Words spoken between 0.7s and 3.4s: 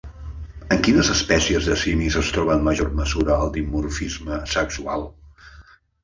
En quines espècies de simis es troba en major mesura